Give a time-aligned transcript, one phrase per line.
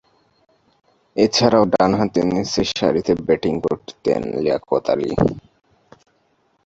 [1.15, 5.09] এছাড়াও, ডানহাতে নিচেরসারিতে ব্যাটিং করতেন লিয়াকত আলী।